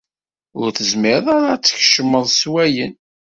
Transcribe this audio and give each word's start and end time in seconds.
Ur 0.59 0.67
tezmireḍ 0.77 1.27
ara 1.35 1.47
ad 1.53 1.61
tkecmeḍ 1.63 2.25
s 2.39 2.41
wayen. 2.51 2.93